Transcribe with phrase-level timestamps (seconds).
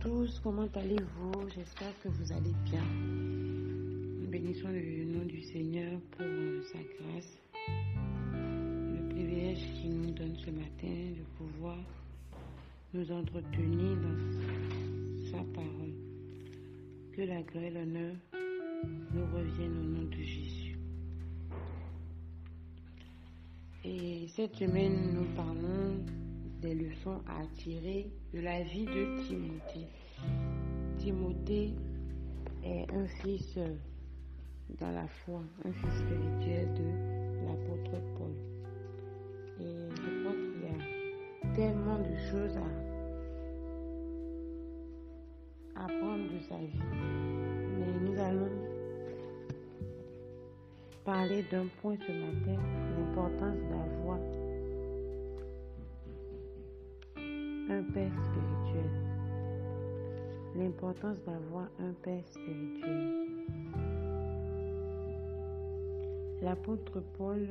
[0.00, 1.48] tous, comment allez-vous?
[1.54, 2.82] J'espère que vous allez bien.
[4.30, 6.26] Bénissons le nom du Seigneur pour
[6.72, 11.76] sa grâce, le privilège qu'il nous donne ce matin de pouvoir
[12.94, 15.94] nous entretenir dans sa parole.
[17.12, 18.14] Que la gloire et l'honneur
[19.12, 20.78] nous reviennent au nom de Jésus.
[23.84, 26.04] Et cette semaine, nous parlons
[26.60, 29.88] des leçons à tirer de la vie de Timothée.
[30.98, 31.74] Timothée
[32.64, 33.58] est un fils
[34.78, 38.34] dans la foi, un fils spirituel de l'apôtre Paul.
[39.60, 40.78] Et je crois qu'il y a
[41.54, 42.56] tellement de choses
[45.76, 46.84] à apprendre de sa vie.
[47.78, 48.52] Mais nous allons
[51.04, 52.60] parler d'un point ce matin,
[52.98, 54.18] l'importance d'avoir
[57.92, 58.90] père spirituel.
[60.56, 63.26] L'importance d'avoir un père spirituel.
[66.42, 67.46] L'apôtre Paul,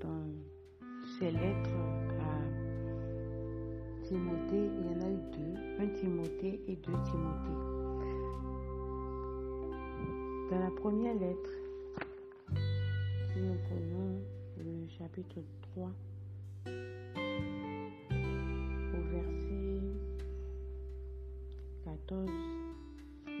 [0.00, 0.26] dans
[1.18, 1.70] ses lettres
[2.20, 2.38] à
[4.02, 7.60] Timothée, il y en a eu deux, un Timothée et deux Timothée.
[10.50, 11.50] Dans la première lettre,
[13.28, 14.20] si nous prenons
[14.58, 15.40] le chapitre
[15.74, 15.90] 3,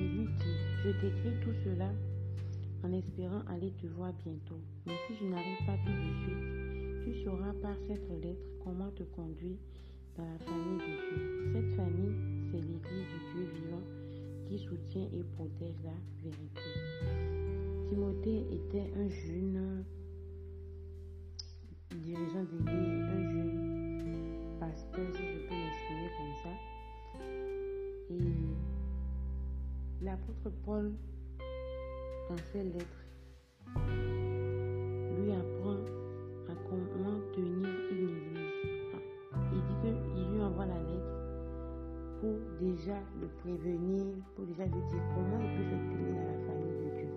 [0.00, 1.90] il lui dit, je t'écris tout cela
[2.84, 4.60] en espérant aller te voir bientôt.
[4.86, 9.02] Mais si je n'arrive pas tout de suite, tu sauras par cette lettre comment te
[9.04, 9.58] conduire
[10.16, 11.52] dans la famille de Dieu.
[11.52, 12.14] Cette famille,
[12.50, 13.82] c'est l'Église du Dieu vivant
[14.48, 16.60] qui soutient et protège la vérité.
[17.88, 19.84] Timothée était un jeune
[21.90, 25.12] dirigeant d'église, un jeune pasteur,
[30.12, 30.92] l'apôtre Paul,
[32.28, 33.02] dans ses lettres,
[35.16, 35.80] lui apprend
[36.50, 38.52] à comment tenir une église.
[39.54, 41.16] Il dit qu'il lui envoie la lettre
[42.20, 44.04] pour déjà le prévenir,
[44.36, 47.12] pour déjà lui dire comment il peut se tenir dans la famille de Dieu.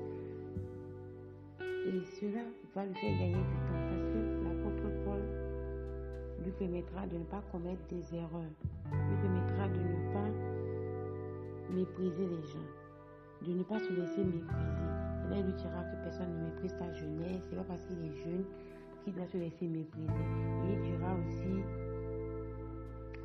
[1.88, 5.24] Et cela va lui faire gagner du temps parce que l'apôtre Paul
[6.46, 8.56] lui permettra de ne pas commettre des erreurs,
[8.90, 10.32] lui permettra de ne pas
[11.74, 12.85] mépriser les gens,
[13.42, 14.86] de ne pas se laisser mépriser.
[15.32, 18.46] Il lui dira que personne ne méprise ta jeunesse, c'est pas parce qu'il est jeune
[19.04, 20.08] qu'il doit se laisser mépriser.
[20.08, 21.64] Et il dira aussi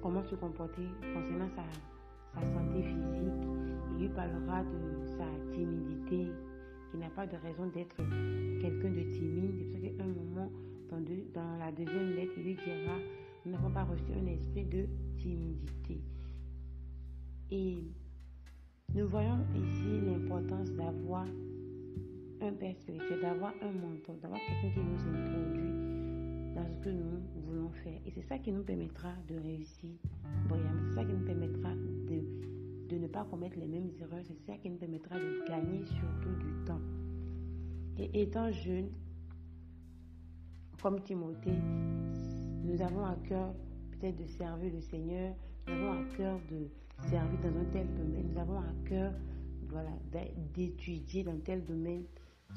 [0.03, 1.65] comment se comporter concernant sa,
[2.35, 3.49] sa santé physique.
[3.97, 6.33] Il lui parlera de sa timidité,
[6.91, 9.71] qui n'a pas de raison d'être quelqu'un de timide.
[9.73, 10.51] Pour qu'à un moment,
[10.91, 11.01] dans,
[11.35, 12.97] dans la deuxième lettre, il lui dira
[13.45, 16.01] nous n'avons pas reçu un esprit de timidité.
[17.51, 17.85] Et
[18.95, 21.27] nous voyons ici l'importance d'avoir
[22.41, 27.21] un père spirituel, d'avoir un mentor, d'avoir quelqu'un qui nous introduit dans ce que nous
[27.47, 28.01] voulons faire.
[28.07, 29.91] Et c'est ça qui nous permettra de réussir
[30.49, 30.83] brillamment.
[30.89, 34.25] C'est ça qui nous permettra de, de ne pas commettre les mêmes erreurs.
[34.25, 36.81] C'est ça qui nous permettra de gagner surtout du temps.
[37.99, 38.89] Et étant jeune,
[40.83, 41.59] comme Timothée,
[42.65, 43.55] nous avons à cœur
[43.93, 45.35] peut-être de servir le Seigneur,
[45.69, 46.69] nous avons à de
[47.09, 49.13] servir dans un tel domaine, nous avons à cœur
[49.71, 49.91] voilà,
[50.55, 52.05] d'étudier dans tel domaine.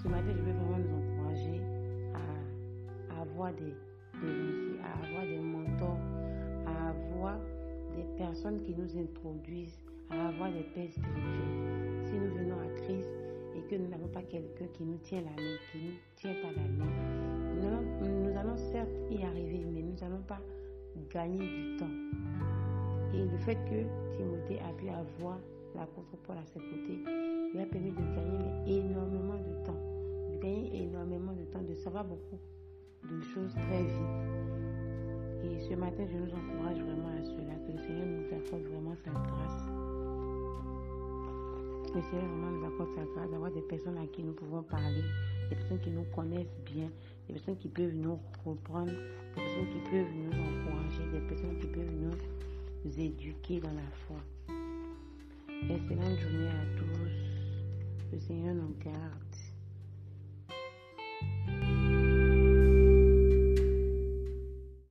[0.01, 1.62] Ce matin, je veux vraiment nous encourager
[2.13, 3.74] à, avoir des,
[4.22, 5.97] des à avoir des mentors,
[6.66, 7.40] à avoir
[7.96, 12.03] des personnes qui nous introduisent, à avoir des pères spirituels.
[12.06, 13.09] Si nous venons à Christ
[13.56, 16.51] et que nous n'avons pas quelqu'un qui nous tient la main, qui nous tient pas
[16.51, 16.91] la main,
[18.01, 20.41] nous allons certes y arriver, mais nous n'allons pas
[21.09, 22.62] gagner du temps.
[23.13, 25.38] Et le fait que Timothée a pu avoir
[25.75, 27.03] l'apôtre Paul à ses côtés
[27.53, 29.79] lui a permis de gagner énormément de temps,
[30.31, 32.40] de gagner énormément de temps, de savoir beaucoup
[33.04, 34.33] de choses très vite.
[35.44, 38.95] Et ce matin, je nous encourage vraiment à cela, que le Seigneur nous accorde vraiment
[39.04, 39.66] sa grâce.
[41.92, 44.63] Que le Seigneur vraiment nous accorde sa grâce d'avoir des personnes à qui nous pouvons
[44.63, 45.04] parler,
[45.50, 46.89] des personnes qui nous connaissent bien,
[47.27, 51.68] des personnes qui peuvent nous reprendre, des personnes qui peuvent nous encourager, des personnes qui
[51.68, 51.94] peuvent
[52.85, 54.18] éduquer dans la foi.
[55.69, 57.12] Excellente journée à tous.
[58.12, 59.32] Le Seigneur nous garde.